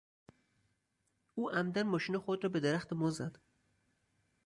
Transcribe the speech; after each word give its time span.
او 1.35 1.41
عمدا 1.49 1.83
ماشین 1.83 2.17
خود 2.19 2.43
را 2.43 2.49
به 2.49 2.59
درخت 2.59 2.93
ما 2.93 3.09
زد. 3.11 3.37